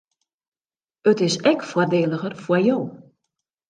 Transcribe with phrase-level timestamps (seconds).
[1.11, 2.77] It is ek foardeliger foar jo.